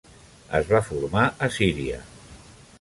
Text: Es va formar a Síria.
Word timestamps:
Es 0.59 0.71
va 0.71 0.81
formar 0.87 1.27
a 1.49 1.53
Síria. 1.61 2.03